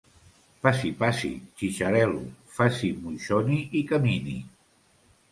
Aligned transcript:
Passi, 0.67 0.89
passi, 1.01 1.29
xitxarel·lo, 1.59 2.23
faci 2.55 2.89
moixoni 3.03 3.59
i 3.81 3.83
camini. 3.93 4.39